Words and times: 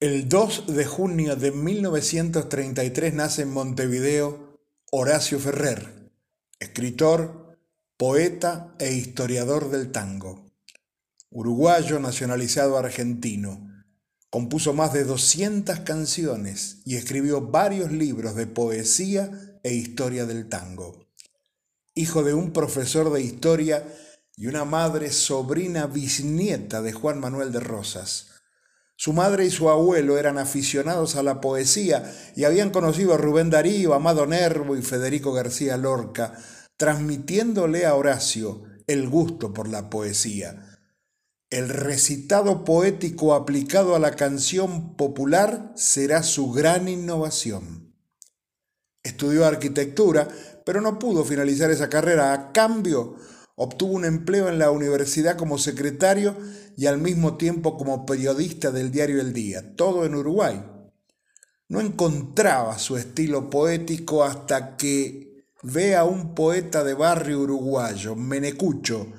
El 0.00 0.28
2 0.28 0.74
de 0.74 0.84
junio 0.84 1.36
de 1.36 1.52
1933 1.52 3.14
nace 3.14 3.42
en 3.42 3.52
Montevideo 3.52 4.58
Horacio 4.90 5.38
Ferrer, 5.38 6.10
escritor, 6.58 7.56
poeta 7.96 8.74
e 8.80 8.92
historiador 8.92 9.70
del 9.70 9.92
tango. 9.92 10.50
Uruguayo 11.30 12.00
nacionalizado 12.00 12.76
argentino, 12.76 13.70
compuso 14.30 14.72
más 14.72 14.92
de 14.92 15.04
200 15.04 15.80
canciones 15.80 16.82
y 16.84 16.96
escribió 16.96 17.40
varios 17.40 17.92
libros 17.92 18.34
de 18.34 18.48
poesía 18.48 19.30
e 19.62 19.74
historia 19.74 20.26
del 20.26 20.48
tango. 20.48 21.06
Hijo 21.94 22.24
de 22.24 22.34
un 22.34 22.52
profesor 22.52 23.12
de 23.12 23.22
historia 23.22 23.86
y 24.36 24.48
una 24.48 24.64
madre 24.64 25.12
sobrina 25.12 25.86
bisnieta 25.86 26.82
de 26.82 26.92
Juan 26.92 27.20
Manuel 27.20 27.52
de 27.52 27.60
Rosas 27.60 28.33
su 29.04 29.12
madre 29.12 29.44
y 29.44 29.50
su 29.50 29.68
abuelo 29.68 30.16
eran 30.16 30.38
aficionados 30.38 31.16
a 31.16 31.22
la 31.22 31.42
poesía 31.42 32.10
y 32.36 32.44
habían 32.44 32.70
conocido 32.70 33.12
a 33.12 33.18
Rubén 33.18 33.50
Darío, 33.50 33.92
Amado 33.92 34.24
Nervo 34.24 34.78
y 34.78 34.80
Federico 34.80 35.34
García 35.34 35.76
Lorca, 35.76 36.32
transmitiéndole 36.78 37.84
a 37.84 37.96
Horacio 37.96 38.62
el 38.86 39.10
gusto 39.10 39.52
por 39.52 39.68
la 39.68 39.90
poesía. 39.90 40.80
El 41.50 41.68
recitado 41.68 42.64
poético 42.64 43.34
aplicado 43.34 43.94
a 43.94 43.98
la 43.98 44.12
canción 44.12 44.96
popular 44.96 45.72
será 45.76 46.22
su 46.22 46.50
gran 46.52 46.88
innovación. 46.88 47.94
Estudió 49.02 49.44
arquitectura, 49.44 50.28
pero 50.64 50.80
no 50.80 50.98
pudo 50.98 51.26
finalizar 51.26 51.70
esa 51.70 51.90
carrera. 51.90 52.32
A 52.32 52.52
cambio, 52.52 53.16
Obtuvo 53.56 53.92
un 53.92 54.04
empleo 54.04 54.48
en 54.48 54.58
la 54.58 54.70
universidad 54.70 55.36
como 55.36 55.58
secretario 55.58 56.36
y 56.76 56.86
al 56.86 56.98
mismo 56.98 57.36
tiempo 57.36 57.76
como 57.76 58.04
periodista 58.04 58.70
del 58.70 58.90
diario 58.90 59.20
El 59.20 59.32
Día, 59.32 59.76
todo 59.76 60.04
en 60.04 60.14
Uruguay. 60.14 60.64
No 61.68 61.80
encontraba 61.80 62.78
su 62.78 62.96
estilo 62.96 63.50
poético 63.50 64.24
hasta 64.24 64.76
que 64.76 65.46
ve 65.62 65.96
a 65.96 66.04
un 66.04 66.34
poeta 66.34 66.84
de 66.84 66.94
barrio 66.94 67.40
uruguayo, 67.40 68.16
Menecucho, 68.16 69.12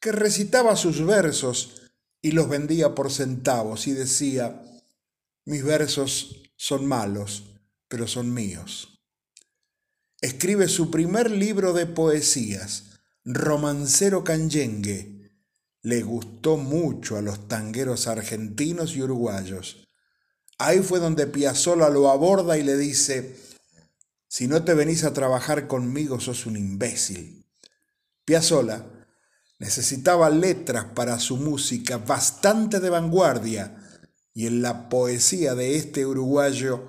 que 0.00 0.10
recitaba 0.10 0.74
sus 0.74 1.04
versos 1.04 1.82
y 2.22 2.32
los 2.32 2.48
vendía 2.48 2.94
por 2.94 3.12
centavos 3.12 3.86
y 3.86 3.92
decía, 3.92 4.62
mis 5.44 5.62
versos 5.62 6.42
son 6.56 6.86
malos, 6.86 7.44
pero 7.88 8.08
son 8.08 8.34
míos. 8.34 9.00
Escribe 10.20 10.66
su 10.66 10.90
primer 10.90 11.30
libro 11.30 11.72
de 11.72 11.86
poesías, 11.86 12.95
romancero 13.26 14.22
canyengue. 14.22 15.32
Le 15.82 16.02
gustó 16.02 16.56
mucho 16.56 17.16
a 17.16 17.22
los 17.22 17.48
tangueros 17.48 18.06
argentinos 18.06 18.94
y 18.94 19.02
uruguayos. 19.02 19.88
Ahí 20.58 20.80
fue 20.80 21.00
donde 21.00 21.26
Piazzolla 21.26 21.88
lo 21.88 22.08
aborda 22.08 22.56
y 22.56 22.62
le 22.62 22.76
dice, 22.76 23.36
si 24.28 24.46
no 24.46 24.64
te 24.64 24.74
venís 24.74 25.04
a 25.04 25.12
trabajar 25.12 25.66
conmigo 25.66 26.20
sos 26.20 26.46
un 26.46 26.56
imbécil. 26.56 27.44
Piazzolla 28.24 28.86
necesitaba 29.58 30.30
letras 30.30 30.86
para 30.94 31.18
su 31.18 31.36
música 31.36 31.98
bastante 31.98 32.78
de 32.78 32.90
vanguardia 32.90 33.76
y 34.32 34.46
en 34.46 34.62
la 34.62 34.88
poesía 34.88 35.54
de 35.54 35.76
este 35.76 36.06
uruguayo 36.06 36.86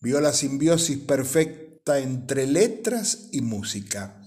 vio 0.00 0.20
la 0.20 0.32
simbiosis 0.32 0.98
perfecta 0.98 1.98
entre 1.98 2.46
letras 2.46 3.28
y 3.32 3.40
música. 3.40 4.25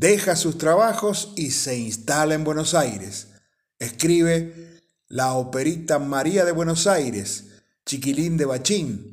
Deja 0.00 0.34
sus 0.34 0.56
trabajos 0.56 1.34
y 1.36 1.50
se 1.50 1.76
instala 1.76 2.32
en 2.32 2.42
Buenos 2.42 2.72
Aires. 2.72 3.32
Escribe 3.78 4.80
la 5.08 5.34
operita 5.34 5.98
María 5.98 6.46
de 6.46 6.52
Buenos 6.52 6.86
Aires, 6.86 7.48
Chiquilín 7.84 8.38
de 8.38 8.46
Bachín. 8.46 9.12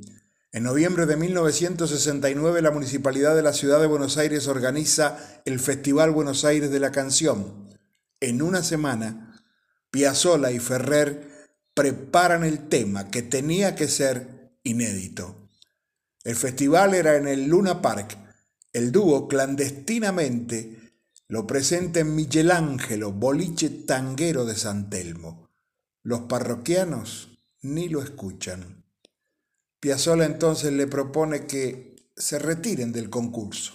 En 0.53 0.63
noviembre 0.63 1.05
de 1.05 1.17
1969 1.17 2.61
la 2.61 2.71
Municipalidad 2.71 3.35
de 3.35 3.41
la 3.41 3.51
Ciudad 3.51 3.81
de 3.81 3.87
Buenos 3.87 4.15
Aires 4.15 4.47
organiza 4.47 5.17
el 5.43 5.59
Festival 5.59 6.11
Buenos 6.11 6.45
Aires 6.45 6.71
de 6.71 6.79
la 6.79 6.93
Canción. 6.93 7.67
En 8.21 8.41
una 8.41 8.63
semana, 8.63 9.43
Piazzolla 9.91 10.51
y 10.51 10.59
Ferrer 10.59 11.49
preparan 11.73 12.45
el 12.45 12.69
tema 12.69 13.11
que 13.11 13.23
tenía 13.23 13.75
que 13.75 13.89
ser 13.89 14.53
inédito. 14.63 15.49
El 16.23 16.37
festival 16.37 16.93
era 16.93 17.17
en 17.17 17.27
el 17.27 17.47
Luna 17.47 17.81
Park 17.81 18.26
el 18.77 18.91
dúo 18.91 19.27
clandestinamente 19.27 20.93
lo 21.27 21.47
presenta 21.47 21.99
en 21.99 22.15
Michelangelo, 22.15 23.11
boliche 23.11 23.69
tanguero 23.69 24.45
de 24.45 24.55
San 24.55 24.89
Telmo. 24.89 25.49
Los 26.03 26.21
parroquianos 26.21 27.39
ni 27.63 27.89
lo 27.89 28.03
escuchan. 28.03 28.85
Piazzolla 29.79 30.25
entonces 30.25 30.71
le 30.73 30.85
propone 30.85 31.47
que 31.47 32.11
se 32.15 32.37
retiren 32.37 32.91
del 32.91 33.09
concurso. 33.09 33.73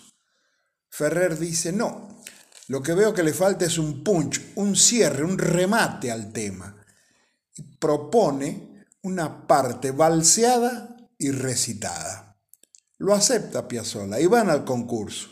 Ferrer 0.89 1.37
dice, 1.37 1.73
no, 1.73 2.23
lo 2.69 2.81
que 2.81 2.95
veo 2.95 3.13
que 3.13 3.25
le 3.25 3.35
falta 3.35 3.65
es 3.65 3.79
un 3.79 4.05
punch, 4.05 4.41
un 4.55 4.77
cierre, 4.77 5.25
un 5.25 5.37
remate 5.37 6.13
al 6.13 6.33
tema. 6.33 6.77
Propone 7.81 8.87
una 9.03 9.49
parte 9.49 9.91
balseada 9.91 10.97
y 11.19 11.33
recitada. 11.33 12.32
Lo 13.03 13.15
acepta 13.15 13.67
Piazzolla 13.67 14.21
y 14.21 14.27
van 14.27 14.49
al 14.49 14.65
concurso. 14.65 15.29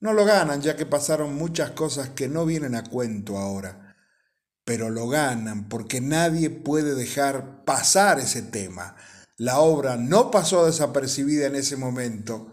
No 0.00 0.14
lo 0.14 0.24
ganan 0.24 0.62
ya 0.62 0.76
que 0.76 0.86
pasaron 0.86 1.34
muchas 1.34 1.72
cosas 1.72 2.08
que 2.08 2.26
no 2.26 2.46
vienen 2.46 2.74
a 2.74 2.84
cuento 2.84 3.36
ahora, 3.36 3.94
pero 4.64 4.88
lo 4.88 5.06
ganan 5.06 5.68
porque 5.68 6.00
nadie 6.00 6.48
puede 6.48 6.94
dejar 6.94 7.66
pasar 7.66 8.18
ese 8.18 8.40
tema. 8.40 8.96
La 9.36 9.58
obra 9.58 9.98
no 9.98 10.30
pasó 10.30 10.64
desapercibida 10.64 11.48
en 11.48 11.56
ese 11.56 11.76
momento, 11.76 12.50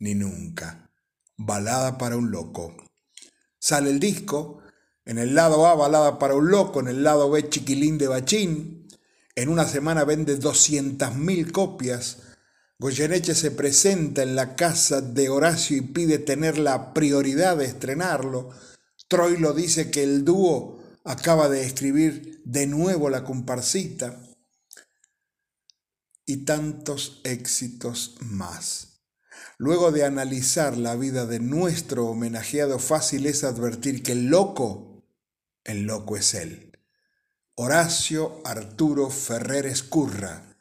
ni 0.00 0.16
nunca. 0.16 0.90
Balada 1.36 1.96
para 1.96 2.16
un 2.16 2.32
loco. 2.32 2.74
Sale 3.60 3.90
el 3.90 4.00
disco, 4.00 4.62
en 5.04 5.18
el 5.18 5.36
lado 5.36 5.64
A, 5.64 5.76
Balada 5.76 6.18
para 6.18 6.34
un 6.34 6.50
loco, 6.50 6.80
en 6.80 6.88
el 6.88 7.04
lado 7.04 7.30
B, 7.30 7.48
Chiquilín 7.48 7.98
de 7.98 8.08
Bachín. 8.08 8.88
En 9.36 9.48
una 9.48 9.64
semana 9.64 10.02
vende 10.02 10.40
200.000 10.40 11.52
copias 11.52 12.25
Goyeneche 12.78 13.34
se 13.34 13.50
presenta 13.52 14.22
en 14.22 14.36
la 14.36 14.54
casa 14.54 15.00
de 15.00 15.30
Horacio 15.30 15.78
y 15.78 15.80
pide 15.80 16.18
tener 16.18 16.58
la 16.58 16.92
prioridad 16.92 17.56
de 17.56 17.64
estrenarlo. 17.64 18.50
Troilo 19.08 19.54
dice 19.54 19.90
que 19.90 20.02
el 20.02 20.26
dúo 20.26 20.82
acaba 21.02 21.48
de 21.48 21.64
escribir 21.64 22.42
de 22.44 22.66
nuevo 22.66 23.08
la 23.08 23.24
comparsita. 23.24 24.20
Y 26.26 26.44
tantos 26.44 27.22
éxitos 27.24 28.16
más. 28.20 29.04
Luego 29.56 29.90
de 29.90 30.04
analizar 30.04 30.76
la 30.76 30.96
vida 30.96 31.24
de 31.24 31.40
nuestro 31.40 32.06
homenajeado, 32.06 32.78
fácil 32.78 33.24
es 33.24 33.42
advertir 33.42 34.02
que 34.02 34.12
el 34.12 34.26
loco, 34.26 35.06
el 35.64 35.84
loco 35.84 36.16
es 36.18 36.34
él. 36.34 36.78
Horacio 37.54 38.42
Arturo 38.44 39.08
Ferrer 39.08 39.64
Escurra 39.64 40.55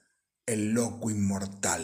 el 0.48 0.74
loco 0.74 1.10
inmortal. 1.10 1.84